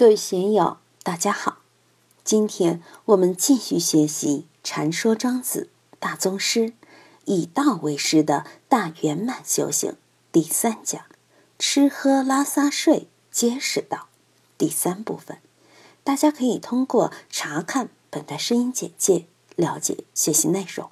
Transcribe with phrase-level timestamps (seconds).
[0.00, 1.58] 各位学友，大家好！
[2.24, 6.72] 今天我们继续学习《禅说庄子大宗师，
[7.26, 9.90] 以道为师的大圆满修行》
[10.32, 11.02] 第三讲
[11.60, 14.08] “吃喝拉撒睡皆是道”
[14.56, 15.36] 第三部分。
[16.02, 19.26] 大家可以通过查看本段声音简介
[19.56, 20.90] 了解学习内容。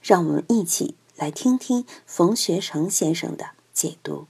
[0.00, 4.26] 让我们一起来听听冯学成先生的解读：“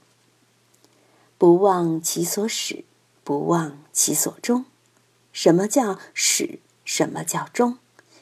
[1.39, 2.85] 不忘其所始。”
[3.27, 4.67] 不忘其所终，
[5.33, 6.61] 什么叫始？
[6.85, 7.79] 什么叫终？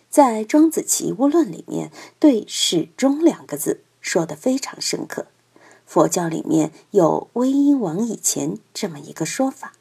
[0.09, 5.27] 在《庄子齐物论》里面，对“始终”两个字说的非常深刻。
[5.85, 9.75] 佛教里面有“威音王以前”这么一个说法。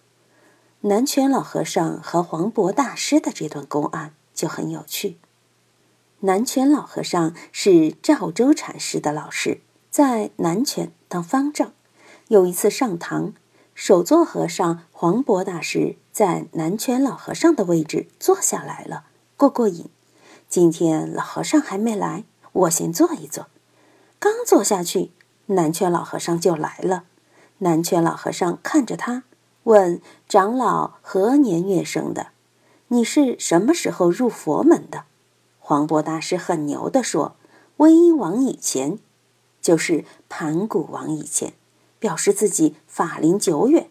[0.81, 5.17] 南泉老和尚和黄渤大师的这段公案就很有趣。
[6.19, 11.71] 南泉老和尚是赵州禅师的老师，在南泉当方丈。
[12.27, 13.33] 有一次上堂。
[13.75, 19.05] 首座和尚黄渤大师在南泉老和尚的位置坐下来了，
[19.35, 19.89] 过过瘾。
[20.47, 23.47] 今天老和尚还没来，我先坐一坐。
[24.19, 25.11] 刚坐下去，
[25.47, 27.05] 南泉老和尚就来了。
[27.59, 29.23] 南泉老和尚看着他，
[29.63, 32.27] 问：“长老何年月生的？
[32.89, 35.05] 你是什么时候入佛门的？”
[35.59, 37.35] 黄渤大师很牛的说
[37.77, 38.99] ：“威音王以前，
[39.61, 41.53] 就是盘古王以前。”
[42.03, 43.89] 表示自己法龄久远，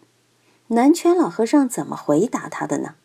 [0.66, 2.96] 南泉老和尚怎么回答他的呢？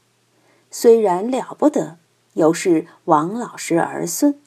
[0.70, 1.98] 虽然了不得，
[2.34, 4.38] 又是王老师儿孙，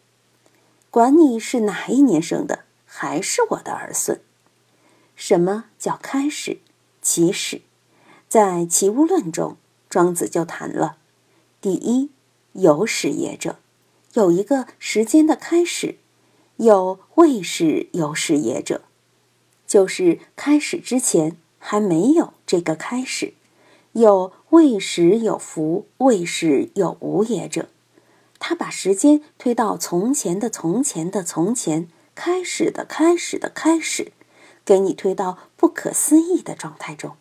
[0.91, 4.21] 管你是哪一年生的，还是我的儿孙。
[5.17, 6.59] 什么叫开始？
[7.01, 7.63] 起始，
[8.29, 9.57] 在《齐物论》中，
[9.89, 10.99] 庄子就谈了：
[11.63, 12.11] 第一，
[12.53, 13.57] 有始也者，
[14.13, 15.95] 有一个时间的开始；
[16.57, 18.83] 有未始有始也者。
[19.71, 23.35] 就是开始之前还没有这个开始，
[23.93, 27.69] 有未始有福，未始有无也者。
[28.41, 34.11] 他把时间推到从前的从前的从前，开始的开始的开始，
[34.65, 37.13] 给你推到不可思议的状态中。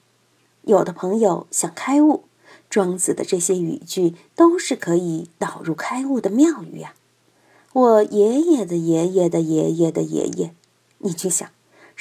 [0.64, 2.24] 有的朋友想开悟，
[2.68, 6.96] 庄子的这些语句都是可以导入开悟的妙语呀。
[7.74, 10.56] 我爷爷的爷爷的爷爷的爷爷，
[10.98, 11.48] 你去想。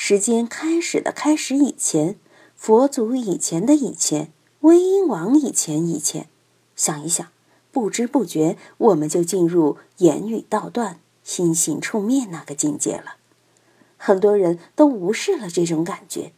[0.00, 2.20] 时间开始的开始以前，
[2.54, 6.28] 佛祖以前的以前，威音王以前以前，
[6.76, 7.26] 想一想，
[7.72, 13.16] 不知不觉我们就进入言语道断、心性处灭那个境界了。
[13.96, 16.30] 很多人都无视了这种感觉。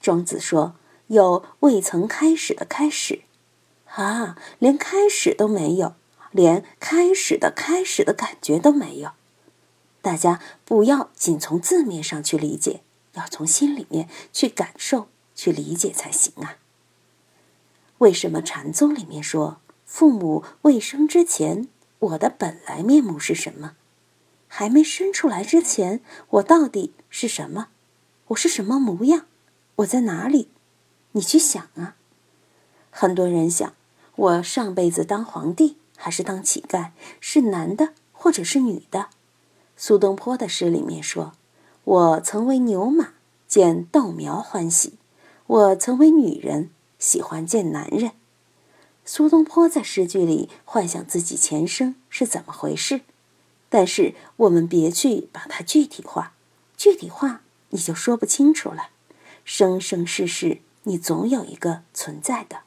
[0.00, 0.76] 庄子说
[1.08, 3.22] 有未曾开始的开始，
[3.96, 5.94] 啊，连开始都没有，
[6.30, 9.10] 连开始的开始的感觉都没有。
[10.04, 12.82] 大家不要仅从字面上去理解，
[13.14, 16.58] 要从心里面去感受、去理解才行啊。
[17.98, 21.68] 为什么禅宗里面说父母未生之前，
[22.00, 23.76] 我的本来面目是什么？
[24.46, 27.68] 还没生出来之前，我到底是什么？
[28.26, 29.24] 我是什么模样？
[29.76, 30.50] 我在哪里？
[31.12, 31.96] 你去想啊。
[32.90, 33.72] 很多人想，
[34.16, 36.90] 我上辈子当皇帝还是当乞丐？
[37.20, 39.08] 是男的或者是女的？
[39.76, 41.32] 苏东坡的诗里面说
[41.84, 43.14] ：“我曾为牛马，
[43.46, 44.92] 见豆苗欢喜；
[45.46, 48.12] 我曾为女人，喜欢见男人。”
[49.04, 53.02] 苏东坡在诗句里幻想自己前生是怎么回事，
[53.68, 56.32] 但是我们别去把它具体化，
[56.76, 58.90] 具体化你就说不清楚了。
[59.44, 62.60] 生生世世，你总有一个存在的。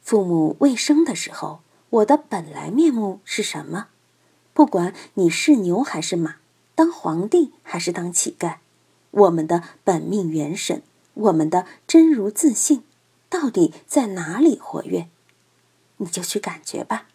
[0.00, 3.88] 父母未生的时候，我的本来面目是什么？
[4.56, 6.36] 不管你是牛还是马，
[6.74, 8.56] 当皇帝还是当乞丐，
[9.10, 12.82] 我们的本命元神，我们的真如自信，
[13.28, 15.08] 到底在哪里活跃？
[15.98, 17.06] 你就去感觉吧。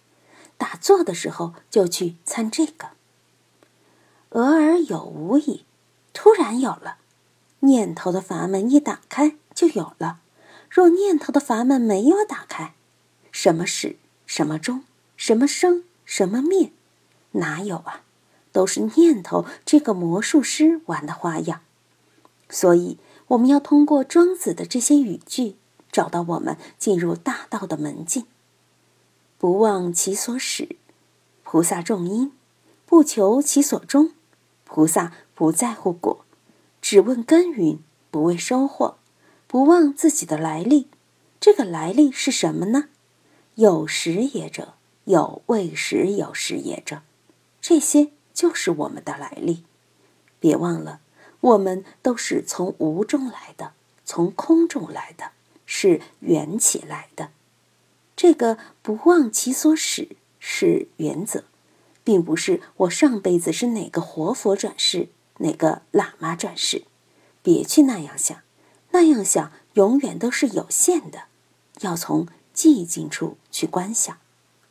[0.59, 2.90] 打坐的时候就去参这个。
[4.30, 5.66] 俄而有无矣，
[6.13, 6.97] 突然有了，
[7.62, 10.19] 念头的阀门一打开就有了。
[10.69, 12.75] 若念头的阀门没有打开，
[13.31, 14.83] 什么始，什么终，
[15.18, 16.71] 什么生，什么灭？
[17.31, 18.01] 哪有啊，
[18.51, 21.62] 都是念头这个魔术师玩的花样。
[22.50, 22.98] 所以
[23.28, 25.56] 我们要通过庄子的这些语句，
[25.92, 28.25] 找到我们进入大道的门径。
[29.38, 30.75] 不忘其所始，
[31.44, 32.31] 菩萨种因；
[32.86, 34.12] 不求其所终，
[34.66, 36.25] 菩萨不在乎果，
[36.81, 37.80] 只问耕耘，
[38.12, 38.98] 不为收获。
[39.48, 40.88] 不忘自己的来历，
[41.39, 42.86] 这个来历是什么呢？
[43.56, 44.75] 有时也者，
[45.06, 47.01] 有未时有时也者。
[47.62, 49.63] 这些就是我们的来历，
[50.40, 51.00] 别忘了，
[51.42, 53.74] 我们都是从无中来的，
[54.04, 55.31] 从空中来的，
[55.66, 57.30] 是缘起来的。
[58.16, 60.10] 这个不忘其所始
[60.40, 61.44] 是原则，
[62.04, 66.84] 并不是我上辈子是哪个活佛转世，哪个喇嘛转世。
[67.44, 68.42] 别去那样想，
[68.92, 71.24] 那样想永远都是有限的。
[71.81, 74.18] 要从寂静处去观想，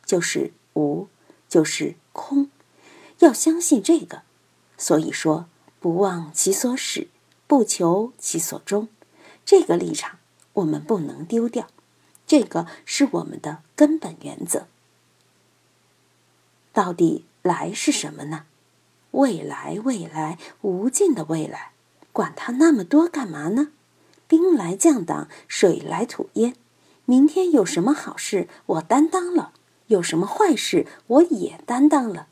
[0.05, 1.07] 就是无，
[1.49, 2.49] 就是空。
[3.21, 4.21] 要相信这个。
[4.77, 5.47] 所以说，
[5.79, 7.07] 不忘其所始，
[7.47, 8.87] 不求其所终。
[9.45, 10.19] 这个立场
[10.53, 11.67] 我们不能丢掉。
[12.27, 14.67] 这个是我们的根本原则。
[16.71, 18.45] 到底来是什么呢？
[19.11, 21.73] 未来，未来，无尽的未来，
[22.13, 23.71] 管它那么多干嘛呢？
[24.27, 26.55] 兵来将挡，水来土掩。
[27.03, 29.51] 明天有什么好事，我担当了；
[29.87, 32.27] 有什么坏事，我也担当了。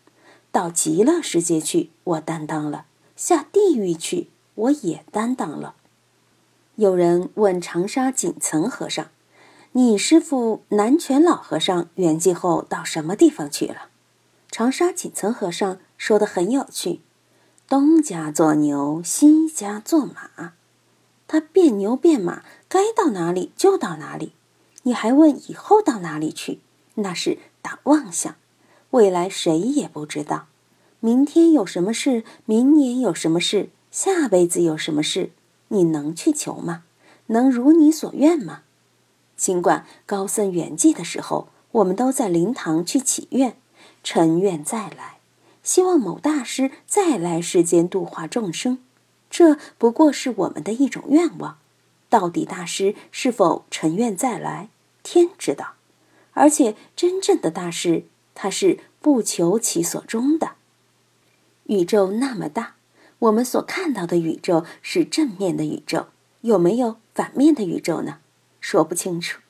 [0.51, 2.85] 到极乐世界去，我担当了；
[3.15, 5.75] 下地狱去，我也担当了。
[6.75, 9.07] 有人问长沙锦岑和尚。
[9.73, 13.89] 你师父南泉老和尚圆寂后到什么地方去了？
[14.49, 17.01] 长沙锦岑和尚说的很有趣：
[17.67, 20.53] 东家做牛，西家做马，
[21.27, 24.33] 他变牛变马，该到哪里就到哪里。
[24.81, 26.61] 你还问以后到哪里去？
[26.95, 28.35] 那是打妄想。
[28.91, 30.47] 未来谁也不知道，
[30.99, 35.31] 明天有什么事，明年有什么事，下辈子有什么事，
[35.67, 36.83] 你能去求吗？
[37.27, 38.61] 能如你所愿吗？
[39.37, 43.55] 尽管高僧圆寂的时候，我们都在灵堂去祈愿，
[44.03, 45.19] 陈愿再来，
[45.61, 48.79] 希望某大师再来世间度化众生，
[49.29, 51.59] 这不过是我们的一种愿望。
[52.09, 54.69] 到底大师是否陈愿再来，
[55.03, 55.73] 天知道。
[56.33, 58.05] 而且真正的大师，
[58.41, 60.51] 它是不求其所终的。
[61.65, 62.75] 宇宙那么大，
[63.19, 66.07] 我们所看到的宇宙是正面的宇宙，
[66.39, 68.19] 有没有反面的宇宙呢？
[68.61, 69.41] 说不清楚。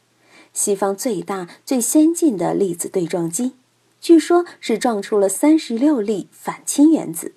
[0.54, 3.54] 西方最大、最先进的粒子对撞机，
[4.02, 7.36] 据说是撞出了三十六粒反氢原子，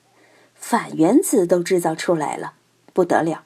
[0.55, 2.55] 反原子都制造出来了，
[2.95, 3.45] 不得了！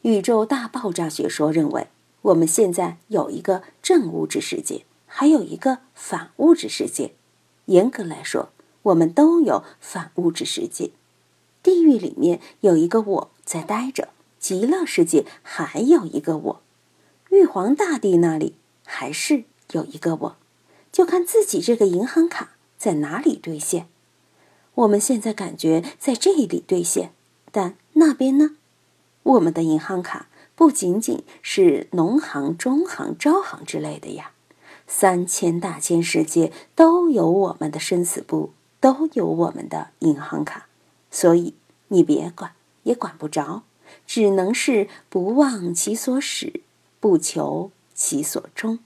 [0.00, 1.88] 宇宙大爆炸学说认为，
[2.22, 7.12] 我们现在有一个正物质世界，还有一个反物质世界。
[7.66, 8.50] 严格来说，
[8.82, 10.90] 我们都有反物质世界。
[11.62, 14.08] 地狱里面有一个我在待着，
[14.38, 16.60] 极乐世界还有一个我。
[17.30, 20.36] 玉皇大帝那里还是有一个我，
[20.92, 23.88] 就看自己这个银行卡在哪里兑现。
[24.74, 27.12] 我们现在感觉在这里兑现，
[27.50, 28.56] 但那边呢？
[29.22, 34.32] 我们的银行卡不仅仅是农行、中行、招行之类的呀，
[34.86, 40.66] 三千大千世界都有我们的生死簿，都有我们的银行卡。
[41.10, 41.54] 所以
[41.88, 42.52] 你别管，
[42.82, 43.62] 也管不着，
[44.06, 46.60] 只能是不忘其所始。
[47.00, 48.78] 不求其所终。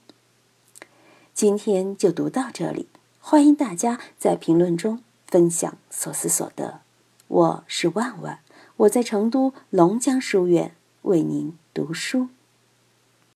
[1.33, 2.89] 今天就读到这里，
[3.21, 6.81] 欢迎大家在评论中分享所思所得。
[7.29, 8.41] 我是万万，
[8.79, 12.27] 我在成都龙江书院为您读书。